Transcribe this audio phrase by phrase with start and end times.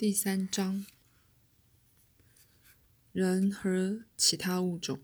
[0.00, 0.86] 第三章：
[3.12, 4.98] 人和其他物种。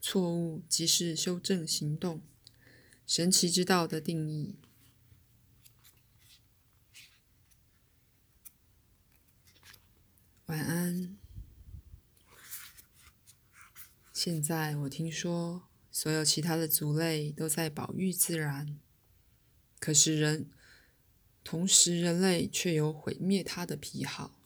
[0.00, 2.22] 错误即是修正行动。
[3.08, 4.54] 神奇之道的定义。
[10.46, 11.18] 晚安。
[14.12, 18.78] 现在我听说，所有其他的族类都在保育自然，
[19.80, 20.48] 可是人，
[21.44, 24.40] 同时人类却有毁灭它的癖好。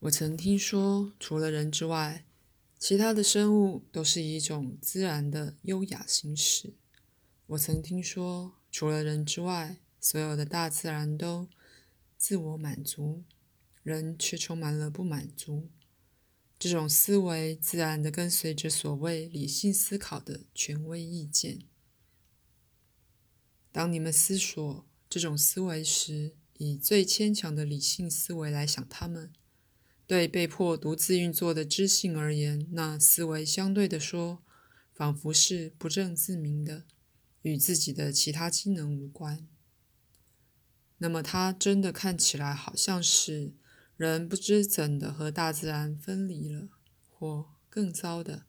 [0.00, 2.24] 我曾听说，除了人之外，
[2.78, 6.74] 其他的生物都是一种自然的优雅形式。
[7.46, 11.48] 我曾听说，除了人之外，所有的大自然都
[12.16, 13.22] 自我满足，
[13.82, 15.70] 人却充满了不满足。
[16.58, 21.60] 这种思维自然的跟随着所谓理性思考的权威意见。
[23.72, 29.32] 当你们思索这种思维时，以最牵强的理性思维来想他们。
[30.08, 34.42] 对被迫独自运作的知性而言，那思维相对的说，
[34.92, 36.82] 仿佛是不正自明的，
[37.42, 39.46] 与自己的其他机能无关。
[40.98, 43.54] 那么，它真的看起来好像是。
[43.96, 46.70] 人不知怎的和大自然分离了，
[47.08, 48.46] 或更糟的，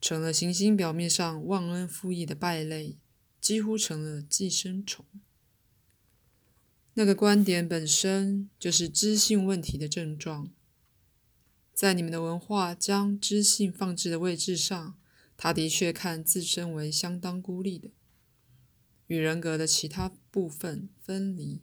[0.00, 2.96] 成了行星表面上忘恩负义的败类，
[3.38, 5.04] 几乎成了寄生虫。
[6.94, 10.50] 那个观点本身就是知性问题的症状。
[11.72, 14.96] 在你们的文化将知性放置的位置上，
[15.36, 17.90] 它的确看自身为相当孤立的，
[19.08, 21.60] 与人格的其他部分分离。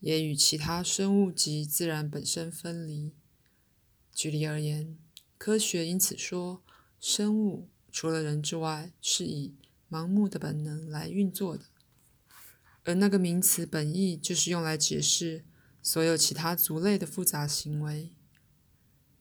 [0.00, 3.12] 也与其他生物及自然本身分离。
[4.12, 4.96] 举例而言，
[5.38, 6.62] 科学因此说，
[7.00, 9.54] 生物除了人之外，是以
[9.90, 11.64] 盲目的本能来运作的，
[12.86, 15.44] 而那个名词本意就是用来解释
[15.82, 18.12] 所有其他族类的复杂行为。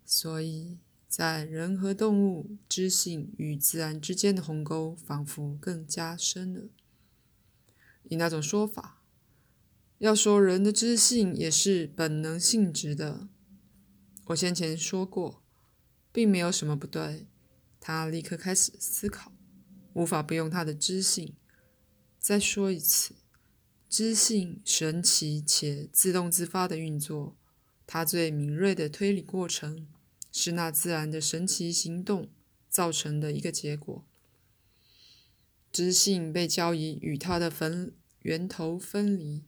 [0.06, 0.78] 所以
[1.08, 6.70] 在人和动物知性与自然之间的鸿沟，仿佛更加深了。
[8.04, 9.02] 以那种说法。
[9.98, 13.30] 要说人的知性也是本能性质的，
[14.26, 15.42] 我先前说过，
[16.12, 17.26] 并没有什么不对。
[17.80, 19.32] 他立刻开始思考，
[19.94, 21.36] 无法不用他的知性。
[22.20, 23.16] 再说一次，
[23.98, 27.34] 知性神奇且自动自发的运作，
[27.88, 29.88] 它最敏锐的推理过程
[30.34, 32.28] 是那自然的神奇行动
[32.68, 34.06] 造成的一个结果。
[35.72, 39.46] 知性被交易与它的分源头分离。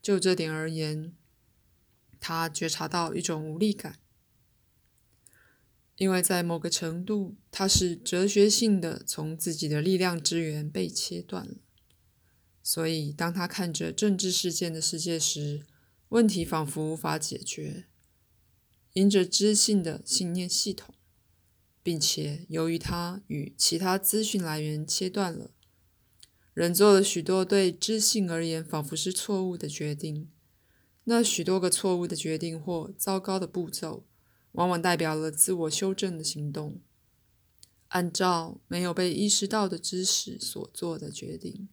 [0.00, 1.12] 就这点而言，
[2.18, 3.98] 他觉察到一种无力感，
[5.96, 11.56] 因为在某个程度，他是哲学性的从自己的力量之源被切断了。
[12.68, 15.64] 所以，当他看着政治事件的世界时，
[16.08, 17.84] 问题仿佛无法解决，
[18.92, 20.92] 因着知性的信念系统，
[21.80, 25.52] 并且由于他与其他资讯来源切断了。
[26.54, 30.28] 人做了许多对知性而言仿佛是错误的决定，
[31.04, 34.04] 那许多个错误的决定或糟糕的步骤，
[34.50, 36.80] 往往代表了自我修正的行动，
[37.86, 41.68] 按照没有被意识到的知识所做的决定，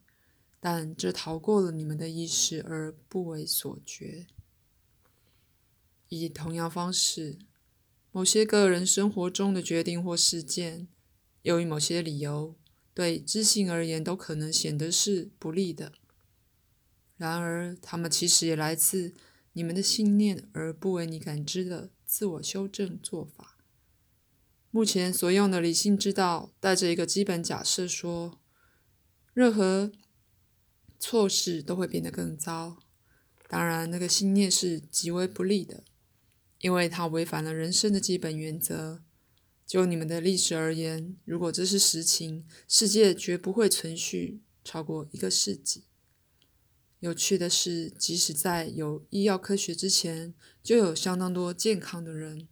[0.66, 4.28] 但这逃过了你们的意识而不为所觉。
[6.08, 7.38] 以同样方式，
[8.10, 10.88] 某些个人生活中的决定或事件，
[11.42, 12.56] 由于某些理由。
[12.94, 15.92] 对知性而言，都可能显得是不利的。
[17.18, 19.12] 然而，它们其实也来自
[19.52, 23.58] 你们的信念，而不为你感知的自我修正做法。
[24.70, 28.40] 目前所用的理性之道，带着一个基本假设，说
[29.34, 29.92] 任何
[31.06, 32.78] 错事都会变得更糟。
[33.46, 35.84] 当然，那个信念是极为不利的，
[36.60, 39.02] 因为它违反了人生的基本原则。
[39.66, 45.84] 就你们的历史而言，如果这是实情，世界绝不会存续超过一个世纪。
[47.00, 50.32] 有趣的是，即使在有医药科学之前，
[50.62, 52.48] 就有相当多健康的人，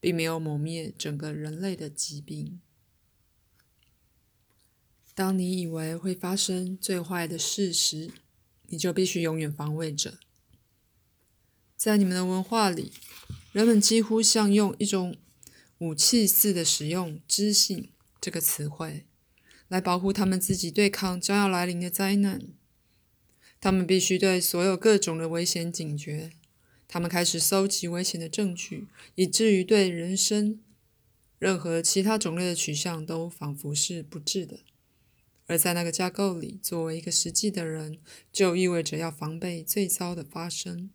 [0.00, 2.58] 并没有抹灭整个人类的疾病。
[5.22, 8.10] 当你以为会发生最坏的事时，
[8.66, 10.18] 你就必须永远防卫着。
[11.76, 12.90] 在你们的文化里，
[13.52, 15.16] 人们几乎像用一种。
[15.78, 17.90] 武器似的使用“知性”
[18.20, 19.06] 这个词汇，
[19.68, 22.40] 来保护他们自己对抗将要来临的灾难。
[23.60, 26.32] 他们必须对所有各种的危险警觉。
[26.88, 30.60] 他们开始搜集危险的证据，以至于对人生
[31.38, 34.60] 任何其他种类的取向都仿佛是不智的。
[35.52, 37.98] 而在那个架构里，作为一个实际的人，
[38.32, 40.88] 就意味着要防备最糟的发生。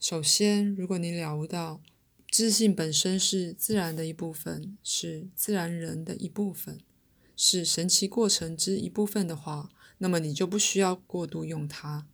[0.00, 1.80] 首先，如果你了悟到
[2.26, 6.80] 知性本身是自然的一部分，是自然人的一部分，
[7.36, 12.08] 是神奇过程之一部分的话，那么你就不需要过度用它，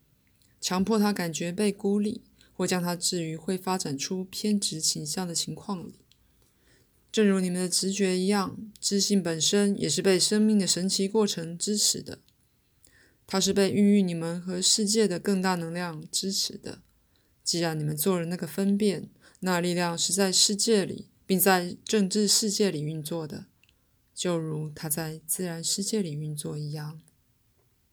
[0.61, 2.21] 强迫他感觉被孤立，
[2.53, 5.95] 或将它置于会发展出偏执倾向的情况里。
[7.13, 12.21] 正如你们的直觉一样，知性本身也是被生命的神奇过程支持的。
[13.27, 16.83] 它是被孕育你们和世界的更大能量支持的。
[17.43, 19.09] 既然你们做了那个分辨，
[19.41, 23.47] 那力量是在世界里，并在政治世界里运作的，
[24.15, 27.01] 就如它在自然世界里运作一样。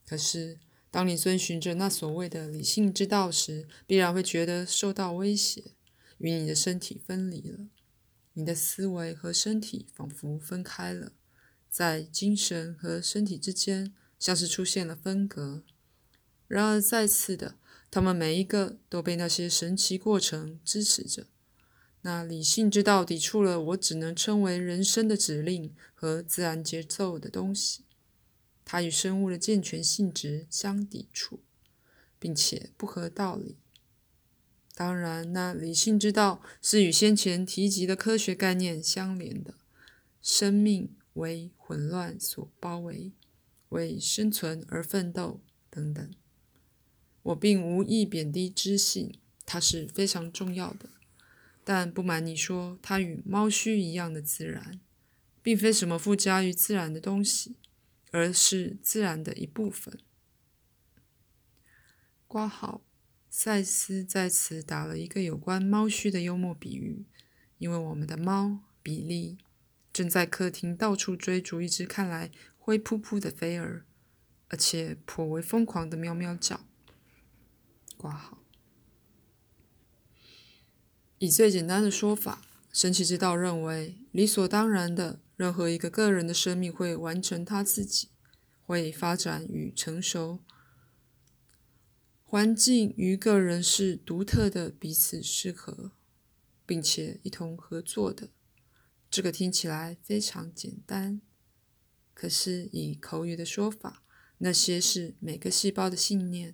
[0.05, 0.59] 可是，
[0.91, 5.63] 当你遵循着那所谓的理性之道时，必然会觉得受到威胁，
[6.19, 7.67] 与你的身体分离了。
[8.37, 11.11] 你的思维和身体仿佛分开了，
[11.71, 15.63] 在精神和身体之间，像是出现了分隔。
[16.47, 17.55] 然而，再次的，
[17.89, 21.25] 他们每一个都被那些神奇过程支持着。
[22.01, 27.85] 那理性之道抵触了我只能称为人生的指令和自然节奏的东西，
[28.63, 31.39] 它与生物的健全性质相抵触，
[32.19, 33.57] 并且不合道理。
[34.79, 39.55] 当然，那理性之道是与先前提及的科学概念相连的。
[40.21, 43.11] 生命为混乱所包围，
[43.69, 45.41] 为生存而奋斗，
[45.71, 46.11] 等等。
[47.23, 50.91] 我并无意贬低知性，它是非常重要的。
[51.63, 54.79] 但不瞒你说，它与猫须一样的自然，
[55.41, 57.55] 并非什么附加于自然的东西，
[58.11, 59.97] 而是自然的一部分。
[62.27, 62.83] 挂号。
[63.39, 67.05] 赛斯在此打了一个有关猫须的幽默比喻，
[67.59, 69.37] 因为我们的猫比利
[69.93, 73.85] 正在客厅到处追逐一只看来灰扑扑的飞儿，
[74.47, 76.61] 而且颇为疯狂的喵喵叫。
[77.95, 78.39] 挂号。
[81.19, 82.41] 以最简单的说法，
[82.73, 88.09] 神奇之道认为，理所当然的，任何一个个人的生命会完成他自己，
[88.65, 90.39] 会发展与成熟。
[92.37, 95.93] 环境与个人是独特的，彼此适合，
[96.67, 98.29] 并且一同合作的。
[99.09, 101.19] 这个听起来非常简单，
[102.13, 104.03] 可是以口语的说法，
[104.37, 106.53] 那些是每个细胞的信念，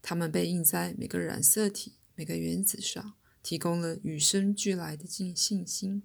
[0.00, 3.12] 它们被印在每个染色体、每个原子上，
[3.42, 6.04] 提供了与生俱来的信信心，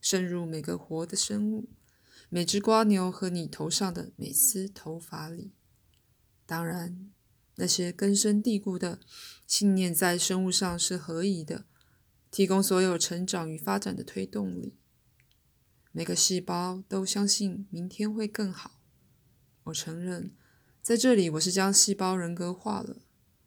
[0.00, 1.68] 渗入每个活的生物，
[2.28, 5.50] 每只瓜牛和你头上的每丝头发里。
[6.46, 7.10] 当然。
[7.56, 9.00] 那些根深蒂固的
[9.46, 11.66] 信念在生物上是合宜的，
[12.30, 14.74] 提供所有成长与发展的推动力。
[15.92, 18.82] 每个细胞都相信明天会更好。
[19.64, 20.34] 我承认，
[20.82, 22.98] 在这里我是将细胞人格化了，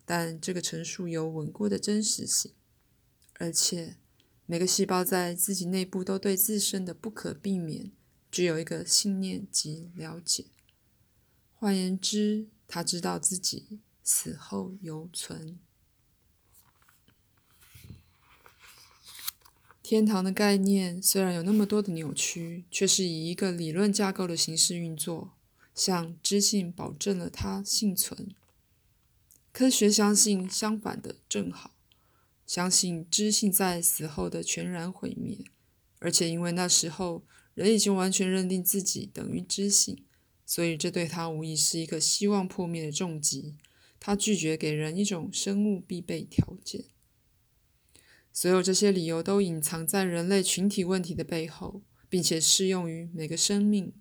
[0.03, 2.53] 但这个陈述有稳固的真实性，
[3.35, 3.97] 而且
[4.47, 7.91] 每个细胞在自己内部都对自身的不可避免
[8.31, 10.47] 具有一个信念及了解。
[11.53, 13.79] 换言之，他知道自己。
[14.11, 15.59] 死后犹存。
[19.83, 25.33] 天堂的概念虽然有那么多的扭曲，却是以一个理论架构的形式运作，
[25.75, 28.33] 向知性保证了它幸存。
[29.51, 31.75] 科学相信相反的正好，
[32.47, 35.37] 相信知性在死后的全然毁灭，
[35.99, 37.23] 而且因为那时候
[37.54, 40.04] 人已经完全认定自己等于知性，
[40.47, 43.56] 所以这对他无疑是一个希望破灭的重击。
[43.99, 46.85] 他拒绝给人一种生物必备条件。
[48.31, 53.94] 所有这些理由都隐藏在人类群体问题的背后，并且适用于每个生命。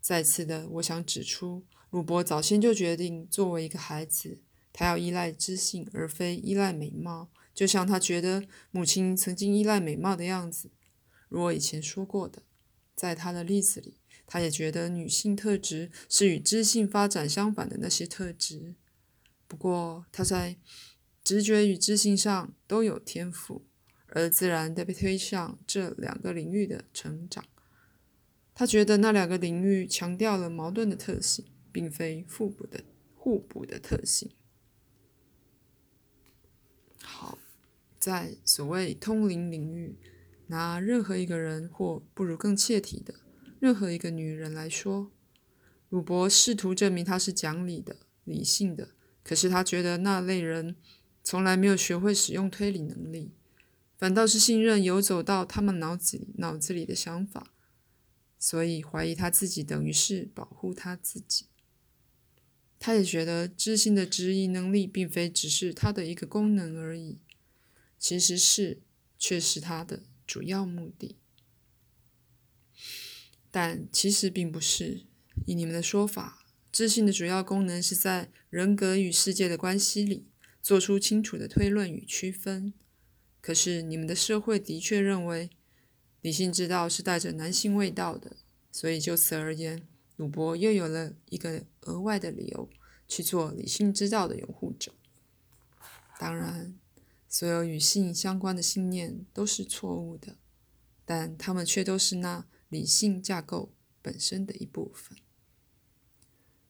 [0.00, 4.40] 再次的，我想指出，鲁伯早先就决定，作为一个孩子，
[4.72, 10.70] 他要依赖知性，而非依赖美貌，就像他觉得母亲曾经依赖美貌的样子。
[11.28, 12.42] 如我以前说过的，
[12.94, 18.76] 在他的例子里，他也觉得女性特质是与知性发展相反的那些特质。
[19.48, 20.56] 不过，他在
[21.22, 23.64] 直觉与知性上都有天赋，
[24.08, 27.44] 而自然的被推向这两个领域的成长。
[28.54, 32.84] 他觉得那两个领域强调了矛盾的特性，并非互补的
[33.14, 34.30] 互补的特性。
[37.02, 37.38] 好，
[38.00, 39.96] 在所谓通灵领域，
[40.46, 43.14] 拿任何一个人，或不如更切题的，
[43.60, 45.12] 任何一个女人来说，
[45.88, 48.95] 鲁伯试图证明她是讲理的、理性的。
[49.26, 50.76] 可是他觉得那类人
[51.24, 53.32] 从来没有学会使用推理能力，
[53.98, 57.52] 反倒是信任游走到他们脑子里脑子里的想法，
[58.38, 61.46] 所以怀疑他自己等于是保护他自己。
[62.78, 67.18] 他也觉得知性的质疑能力并非只是他的一个功能而已，
[67.98, 68.80] 其实是
[69.18, 71.16] 却是他的主要目的。
[73.50, 75.06] 但其实并不是。
[75.44, 76.45] 以你们的说法，
[76.76, 80.28] 知性的主要功能是在人格与世界的关系里
[80.60, 82.74] 做出清楚的推论与区分。
[83.40, 85.48] 可是你们的社会的确认为
[86.20, 88.36] 理性之道是带着男性味道的，
[88.70, 92.68] 所以就此而言，鲁伯又有了一个额外的理由
[93.08, 94.92] 去做理性之道的拥护者。
[96.20, 96.78] 当然，
[97.26, 100.36] 所有与性相关的信念都是错误的，
[101.06, 105.16] 但他们却都是那理性架构本身的一部分。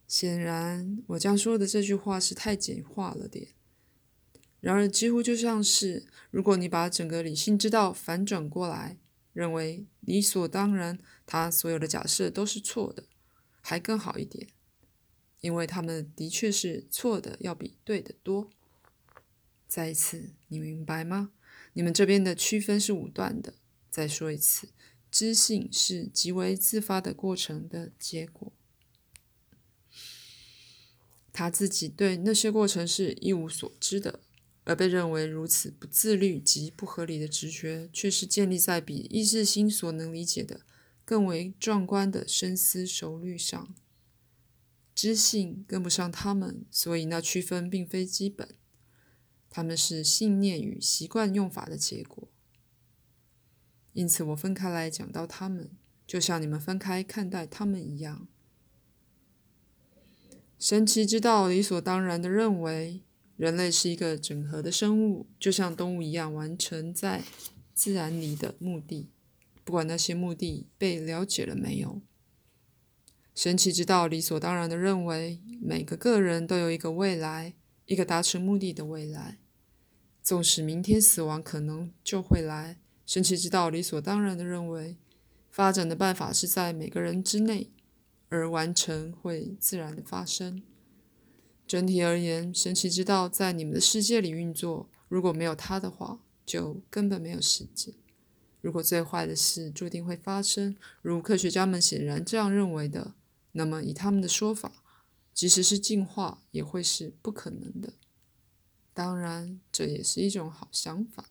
[0.07, 3.49] 显然，我将说的这句话是太简化了点。
[4.61, 8.99] 然而，几乎就像是，如果你把整个理性之道反转过来，
[9.33, 13.05] 认为理所当然，他所有的假设都是错的，
[13.61, 14.49] 还更好一点，
[15.41, 18.51] 因为他们的确是错的，要比对的多。
[19.69, 21.33] 再一次，你明白吗？
[21.75, 23.55] 你们这边的区分是武断的。
[23.91, 24.69] 再说一次，
[25.11, 28.53] 知性是极为自发的过程的结果。
[31.37, 34.21] 他自己对那些过程是一无所知的，
[34.65, 40.63] 而被认为如此不自律及不合理的直觉，却是建立在比意识心所能理解的
[41.05, 43.75] 更为壮观的深思熟虑上。
[44.95, 48.49] 知性跟不上他们，所以那区分并非基本，
[49.51, 52.31] 他们是信念与习惯用法的结果。
[53.93, 55.71] 因此，我分开来讲到他们，
[56.07, 58.27] 就像你们分开看待他们一样。
[60.59, 63.03] 神奇之道理所当然的认为，
[63.37, 67.23] 人类是一个整合的生物，就像动物一样，完成在
[67.75, 69.11] 自然里的目的，
[69.63, 72.01] 不管那些目的被了解了没有。
[73.35, 77.53] 神奇之道理所当然的认为，每个个人都有一个未来，
[77.85, 79.37] 一个达成目的的未来，
[80.23, 82.79] 纵使明天死亡可能就会来。
[83.05, 84.97] 神奇之道理所当然的认为，
[85.51, 87.71] 发展的办法是在每个人之内。
[88.29, 90.63] 而完成会自然的发生。
[91.67, 94.89] 整体而言，神奇之道在你们的世界里运作。
[95.09, 97.95] 如果没有它的话，就根本没有世界。
[98.61, 103.15] 如果最坏的事注定会发生，如科学家们显然这样认为的，
[103.53, 104.83] 那么以他们的说法，
[105.33, 107.93] 即使是进化也会是不可能的。
[108.93, 111.27] 当然，这也是一种好想法。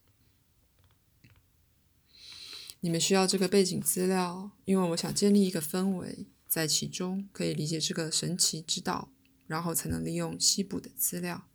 [2.79, 6.27] 你们需要这个背景资料，因为我想建立一个氛围。
[6.47, 9.11] 在其中可以理解这个神奇之道，
[9.47, 11.47] 然后才能利用西部的资料。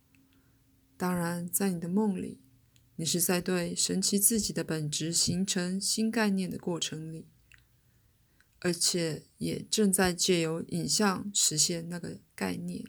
[0.97, 2.39] 当然，在你的梦里，
[2.95, 7.27] 你是在对神奇自己的本质形成新概念的过程里，
[8.59, 12.85] 而且也正在借由影像实现那个概念。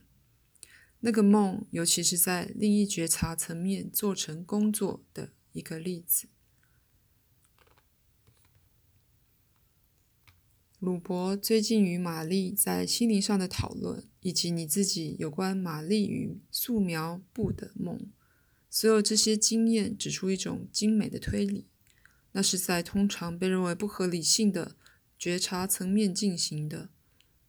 [1.01, 6.29] 那个梦，尤其是在另一觉察层面做成工作的一个例子。
[10.83, 18.11] 鲁伯最近与玛丽在心灵上的讨论，以及你自己有关玛丽与素描布的梦，
[18.69, 21.69] 所有这些经验指出一种精美的推理，
[22.33, 24.75] 那是在通常被认为不合理性的
[25.17, 26.91] 觉察层面进行的。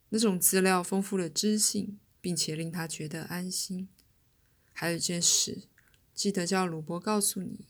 [0.09, 3.89] 那种资料丰富了知性，并且令他觉得安心。
[4.71, 5.63] 还有一件事，
[6.13, 7.65] 记得叫鲁伯告诉你，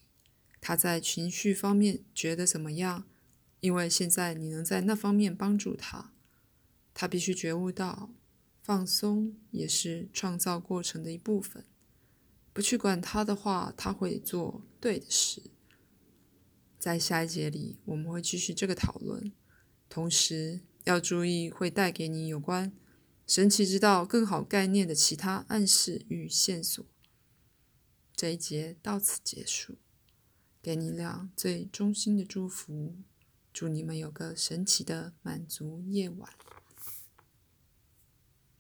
[0.60, 3.06] 他在情绪方面觉得怎么样。
[3.64, 6.12] 因为现在你能在那方面帮助他，
[6.94, 8.10] 他必须觉悟到，
[8.62, 11.64] 放松也是创造过程的一部分。
[12.52, 15.44] 不去管他的话，他会做对的事。
[16.78, 19.32] 在下一节里，我们会继续这个讨论，
[19.88, 22.74] 同时要注意会带给你有关
[23.26, 26.86] 神奇之道更好概念的其他暗示与线索。
[28.14, 29.78] 这一节到此结束，
[30.62, 32.98] 给你俩最衷心的祝福。
[33.54, 36.28] 祝你们有个神奇的满足夜晚。